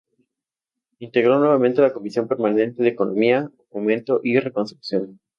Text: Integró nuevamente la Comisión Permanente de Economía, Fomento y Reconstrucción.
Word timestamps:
Integró 0.97 1.37
nuevamente 1.37 1.83
la 1.83 1.93
Comisión 1.93 2.27
Permanente 2.27 2.81
de 2.81 2.89
Economía, 2.89 3.51
Fomento 3.69 4.19
y 4.23 4.39
Reconstrucción. 4.39 5.19